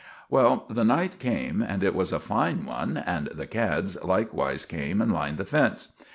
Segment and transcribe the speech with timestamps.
[0.31, 4.99] Well, the night came, and it was a fine one; and the cads likewise came
[4.99, 5.89] and lined the fence.